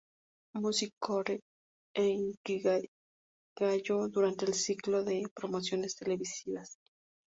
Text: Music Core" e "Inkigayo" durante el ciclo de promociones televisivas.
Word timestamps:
Music 0.61 0.91
Core" 0.97 1.41
e 1.95 2.03
"Inkigayo" 2.03 4.07
durante 4.09 4.45
el 4.45 4.55
ciclo 4.55 5.03
de 5.03 5.27
promociones 5.31 5.95
televisivas. 5.95 6.79